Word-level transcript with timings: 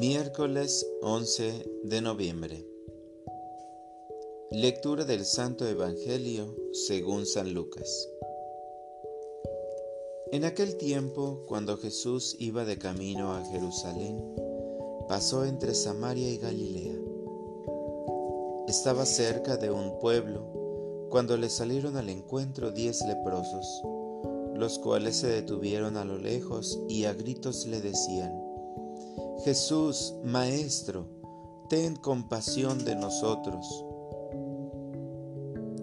Miércoles 0.00 0.86
11 1.02 1.82
de 1.84 2.00
noviembre. 2.00 2.66
Lectura 4.50 5.04
del 5.04 5.26
Santo 5.26 5.68
Evangelio 5.68 6.56
según 6.72 7.26
San 7.26 7.52
Lucas. 7.52 8.08
En 10.32 10.46
aquel 10.46 10.78
tiempo, 10.78 11.44
cuando 11.46 11.76
Jesús 11.76 12.34
iba 12.38 12.64
de 12.64 12.78
camino 12.78 13.34
a 13.34 13.44
Jerusalén, 13.44 14.24
pasó 15.06 15.44
entre 15.44 15.74
Samaria 15.74 16.30
y 16.30 16.38
Galilea. 16.38 16.98
Estaba 18.68 19.04
cerca 19.04 19.58
de 19.58 19.70
un 19.70 19.98
pueblo 19.98 21.08
cuando 21.10 21.36
le 21.36 21.50
salieron 21.50 21.98
al 21.98 22.08
encuentro 22.08 22.70
diez 22.70 23.02
leprosos, 23.06 23.82
los 24.54 24.78
cuales 24.78 25.16
se 25.16 25.26
detuvieron 25.26 25.98
a 25.98 26.06
lo 26.06 26.16
lejos 26.16 26.80
y 26.88 27.04
a 27.04 27.12
gritos 27.12 27.66
le 27.66 27.82
decían, 27.82 28.49
Jesús, 29.44 30.14
Maestro, 30.22 31.06
ten 31.70 31.96
compasión 31.96 32.84
de 32.84 32.94
nosotros. 32.94 33.86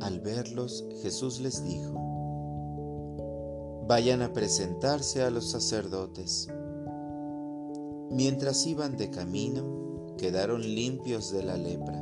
Al 0.00 0.18
verlos, 0.20 0.84
Jesús 1.02 1.38
les 1.38 1.62
dijo, 1.62 1.92
Vayan 3.86 4.22
a 4.22 4.32
presentarse 4.32 5.22
a 5.22 5.30
los 5.30 5.52
sacerdotes. 5.52 6.48
Mientras 8.10 8.66
iban 8.66 8.96
de 8.96 9.10
camino, 9.10 10.16
quedaron 10.18 10.62
limpios 10.62 11.30
de 11.30 11.44
la 11.44 11.56
lepra. 11.56 12.00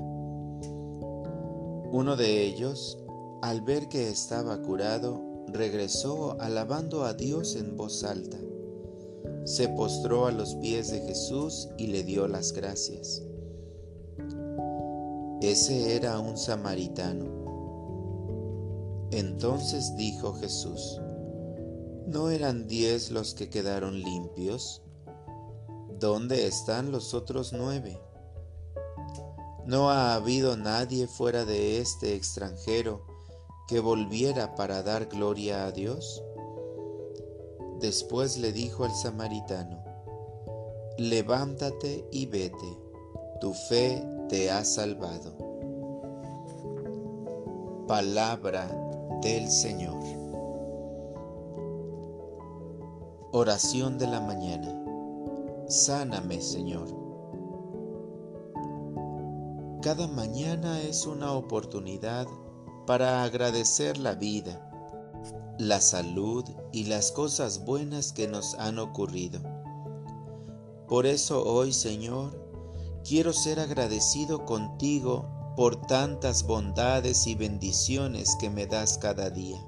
Uno 1.93 2.17
de 2.17 2.47
ellos, 2.47 2.99
al 3.43 3.61
ver 3.61 3.89
que 3.89 4.09
estaba 4.09 4.63
curado, 4.63 5.21
regresó 5.49 6.41
alabando 6.41 7.05
a 7.05 7.13
Dios 7.13 7.57
en 7.57 7.77
voz 7.77 8.05
alta 8.05 8.39
se 9.45 9.69
postró 9.69 10.27
a 10.27 10.33
los 10.33 10.55
pies 10.57 10.91
de 10.91 11.01
Jesús 11.01 11.69
y 11.77 11.89
le 11.89 12.03
dio 12.03 12.29
las 12.29 12.53
gracias. 12.53 13.23
Ese 15.41 15.97
era 15.97 16.19
un 16.21 16.37
samaritano. 16.37 17.43
Entonces 19.11 19.95
dijo 19.97 20.35
Jesús, 20.35 21.01
¿no 22.07 22.31
eran 22.31 22.67
diez 22.67 23.11
los 23.11 23.35
que 23.35 23.51
quedaron 23.51 24.01
limpios? 24.01 24.83
¿Dónde 25.99 26.47
están 26.47 26.93
los 26.93 27.13
otros 27.13 27.53
nueve? 27.53 28.01
No 29.67 29.91
ha 29.91 30.15
habido 30.15 30.57
nadie 30.57 31.07
fuera 31.07 31.45
de 31.45 31.79
este 31.79 32.15
extranjero 32.15 33.05
que 33.69 33.81
volviera 33.81 34.55
para 34.55 34.83
dar 34.83 35.07
gloria 35.07 35.67
a 35.67 35.73
Dios. 35.73 36.23
Después 37.83 38.39
le 38.39 38.53
dijo 38.53 38.85
al 38.85 38.95
samaritano, 38.95 39.83
levántate 40.99 42.07
y 42.13 42.27
vete, 42.27 42.79
tu 43.41 43.53
fe 43.55 44.01
te 44.29 44.53
ha 44.53 44.65
salvado. 44.65 45.37
Palabra 47.89 48.69
del 49.21 49.51
Señor. 49.51 50.01
Oración 53.33 53.99
de 53.99 54.07
la 54.07 54.21
mañana. 54.21 54.81
Sáname, 55.67 56.41
Señor. 56.41 56.87
Cada 59.83 60.07
mañana 60.07 60.81
es 60.83 61.05
una 61.05 61.33
oportunidad 61.33 62.29
para 62.87 63.25
agradecer 63.25 63.99
la 63.99 64.15
vida 64.15 64.72
la 65.59 65.81
salud 65.81 66.45
y 66.73 66.85
las 66.85 67.13
cosas 67.13 67.65
buenas 67.65 68.13
que 68.13 68.27
nos 68.29 68.55
han 68.55 68.79
ocurrido. 68.79 69.41
Por 70.89 71.07
eso 71.07 71.45
hoy, 71.45 71.73
Señor, 71.73 72.39
quiero 73.05 73.33
ser 73.33 73.61
agradecido 73.61 74.45
contigo 74.45 75.29
por 75.57 75.87
tantas 75.87 76.45
bondades 76.45 77.27
y 77.27 77.35
bendiciones 77.35 78.37
que 78.41 78.51
me 78.51 78.67
das 78.67 78.99
cada 78.99 79.31
día. 79.31 79.63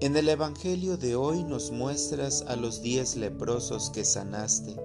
En 0.00 0.16
el 0.16 0.28
Evangelio 0.28 0.96
de 0.96 1.16
hoy 1.16 1.42
nos 1.42 1.72
muestras 1.72 2.44
a 2.46 2.54
los 2.54 2.82
diez 2.82 3.16
leprosos 3.16 3.90
que 3.90 4.04
sanaste 4.04 4.76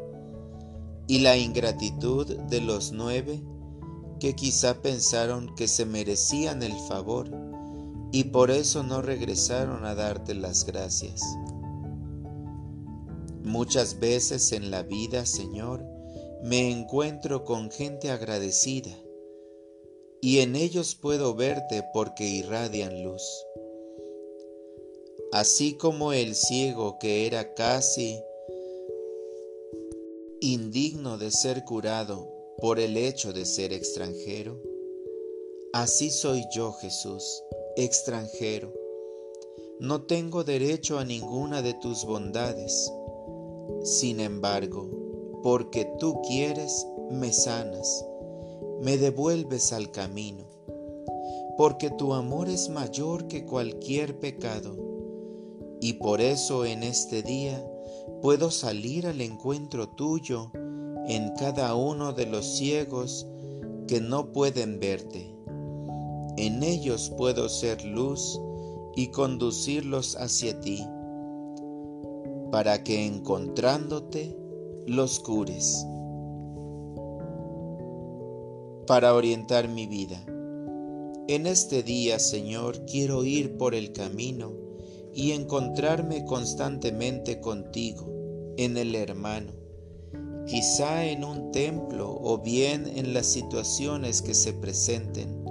y 1.08 1.20
la 1.20 1.38
ingratitud 1.38 2.36
de 2.50 2.62
los 2.62 2.92
nueve 2.92 3.44
que 4.20 4.34
quizá 4.34 4.82
pensaron 4.82 5.54
que 5.56 5.68
se 5.68 5.86
merecían 5.86 6.64
el 6.64 6.74
favor 6.88 7.53
y 8.14 8.26
por 8.26 8.52
eso 8.52 8.84
no 8.84 9.02
regresaron 9.02 9.86
a 9.86 9.96
darte 9.96 10.36
las 10.36 10.68
gracias. 10.68 11.20
Muchas 13.44 14.00
veces 14.00 14.52
en 14.52 14.70
la 14.70 14.84
vida, 14.84 15.26
Señor, 15.26 15.84
me 16.44 16.70
encuentro 16.70 17.44
con 17.44 17.72
gente 17.72 18.12
agradecida 18.12 18.92
y 20.22 20.40
en 20.42 20.56
ellos 20.56 20.94
puedo 20.94 21.34
verte 21.34 21.84
porque 21.92 22.24
irradian 22.24 23.04
luz. 23.04 23.24
Así 25.32 25.74
como 25.74 26.14
el 26.14 26.36
ciego 26.36 27.00
que 27.00 27.26
era 27.26 27.56
casi 27.56 28.22
indigno 30.40 31.18
de 31.18 31.32
ser 31.32 31.64
curado 31.64 32.32
por 32.60 32.80
el 32.80 32.96
hecho 32.96 33.34
de 33.34 33.46
ser 33.46 33.74
extranjero, 33.74 34.62
así 35.74 36.12
soy 36.12 36.46
yo, 36.54 36.74
Jesús 36.74 37.42
extranjero. 37.76 38.72
No 39.80 40.04
tengo 40.04 40.44
derecho 40.44 41.00
a 41.00 41.06
ninguna 41.06 41.64
de 41.64 41.74
tus 41.74 42.06
bondades. 42.06 42.92
Sin 43.82 44.20
embargo, 44.20 44.90
porque 45.42 45.92
tú 46.00 46.22
quieres, 46.22 46.86
me 47.10 47.34
sanas, 47.34 48.06
me 48.82 48.98
devuelves 48.98 49.74
al 49.74 49.92
camino, 49.92 50.44
porque 51.58 51.90
tu 51.90 52.14
amor 52.14 52.48
es 52.48 52.70
mayor 52.70 53.28
que 53.28 53.44
cualquier 53.46 54.20
pecado, 54.20 54.78
y 55.82 55.94
por 55.94 56.22
eso 56.22 56.66
en 56.66 56.84
este 56.84 57.24
día 57.24 57.66
puedo 58.22 58.52
salir 58.52 59.08
al 59.08 59.20
encuentro 59.20 59.90
tuyo 59.90 60.52
en 61.08 61.34
cada 61.36 61.76
uno 61.76 62.14
de 62.14 62.28
los 62.28 62.46
ciegos 62.46 63.28
que 63.88 64.00
no 64.00 64.32
pueden 64.32 64.80
verte 64.80 65.33
en 66.38 66.64
ellos 66.64 67.12
puedo 67.16 67.48
ser 67.48 67.84
luz 67.86 68.40
y 68.96 69.08
conducirlos 69.08 70.16
hacia 70.16 70.60
ti, 70.60 70.86
para 72.52 72.84
que 72.84 73.06
encontrándote 73.06 74.38
los 74.86 75.20
cures. 75.20 75.86
Para 78.88 79.14
orientar 79.14 79.68
mi 79.68 79.88
vida. 79.88 80.24
En 81.28 81.48
este 81.48 81.84
día, 81.84 82.20
Señor, 82.20 82.86
quiero 82.86 83.24
ir 83.24 83.58
por 83.58 83.76
el 83.76 83.94
camino 83.94 84.52
y 85.14 85.32
encontrarme 85.32 86.26
constantemente 86.26 87.40
contigo, 87.40 88.08
en 88.58 88.78
el 88.78 88.94
hermano, 88.94 89.52
quizá 90.46 91.06
en 91.06 91.24
un 91.24 91.52
templo 91.52 92.20
o 92.22 92.40
bien 92.40 92.92
en 92.96 93.14
las 93.14 93.28
situaciones 93.28 94.22
que 94.22 94.34
se 94.34 94.54
presenten 94.54 95.44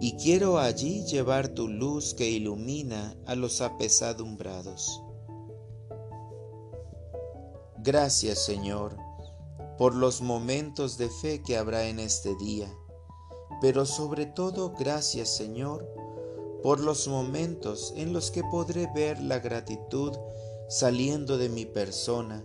y 0.00 0.16
quiero 0.16 0.58
allí 0.58 1.04
llevar 1.04 1.48
tu 1.48 1.68
luz 1.68 2.14
que 2.14 2.28
ilumina 2.28 3.16
a 3.26 3.34
los 3.34 3.60
apesadumbrados. 3.60 5.02
Gracias 7.78 8.44
Señor 8.44 8.96
por 9.76 9.94
los 9.94 10.20
momentos 10.20 10.98
de 10.98 11.08
fe 11.08 11.42
que 11.42 11.56
habrá 11.56 11.86
en 11.86 12.00
este 12.00 12.34
día, 12.36 12.68
pero 13.60 13.86
sobre 13.86 14.26
todo 14.26 14.74
gracias 14.78 15.28
Señor 15.36 15.88
por 16.62 16.80
los 16.80 17.06
momentos 17.06 17.92
en 17.96 18.12
los 18.12 18.30
que 18.30 18.42
podré 18.42 18.88
ver 18.94 19.20
la 19.20 19.38
gratitud 19.38 20.12
saliendo 20.68 21.38
de 21.38 21.48
mi 21.48 21.64
persona 21.64 22.44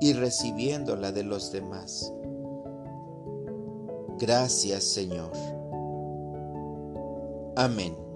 y 0.00 0.14
recibiéndola 0.14 1.12
de 1.12 1.24
los 1.24 1.52
demás. 1.52 2.12
Gracias 4.18 4.84
Señor. 4.84 5.59
Amén. 7.56 8.09